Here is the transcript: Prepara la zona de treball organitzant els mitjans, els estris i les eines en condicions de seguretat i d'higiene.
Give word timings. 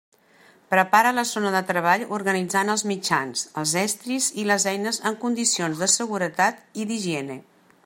Prepara 0.73 1.09
la 1.17 1.23
zona 1.31 1.51
de 1.55 1.59
treball 1.67 2.05
organitzant 2.17 2.73
els 2.75 2.85
mitjans, 2.93 3.45
els 3.63 3.75
estris 3.83 4.31
i 4.45 4.47
les 4.53 4.67
eines 4.73 5.01
en 5.11 5.21
condicions 5.27 5.85
de 5.85 5.93
seguretat 5.99 6.65
i 6.85 6.91
d'higiene. 6.93 7.41